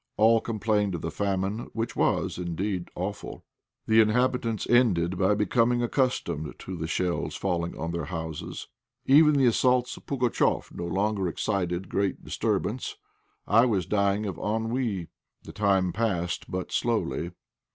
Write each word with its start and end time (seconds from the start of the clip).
All 0.17 0.41
complained 0.41 0.95
of 0.95 1.01
the 1.01 1.11
famine, 1.11 1.67
which 1.73 1.95
was, 1.95 2.39
indeed, 2.39 2.89
awful. 2.95 3.45
The 3.85 4.01
inhabitants 4.01 4.65
ended 4.67 5.15
by 5.15 5.35
becoming 5.35 5.83
accustomed 5.83 6.55
to 6.57 6.75
the 6.75 6.87
shells 6.87 7.35
falling 7.35 7.77
on 7.77 7.91
their 7.91 8.05
houses. 8.05 8.67
Even 9.05 9.33
the 9.35 9.45
assaults 9.45 9.95
of 9.97 10.07
Pugatchéf 10.07 10.73
no 10.73 10.87
longer 10.87 11.27
excited 11.27 11.87
great 11.87 12.23
disturbance. 12.23 12.97
I 13.45 13.65
was 13.65 13.85
dying 13.85 14.25
of 14.25 14.39
ennui. 14.39 15.09
The 15.43 15.53
time 15.53 15.93
passed 15.93 16.49
but 16.49 16.71
slowly. 16.71 17.29